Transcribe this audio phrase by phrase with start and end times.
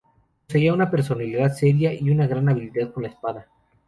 [0.47, 3.47] Poseía una personalidad seria y una gran habilidad con la espada.